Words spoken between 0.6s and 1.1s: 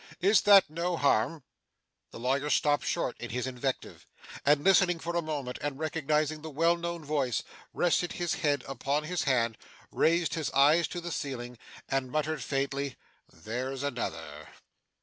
no